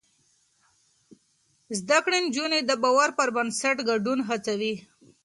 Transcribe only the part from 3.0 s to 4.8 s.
پر بنسټ ګډون هڅوي.